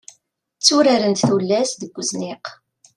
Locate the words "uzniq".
2.01-2.45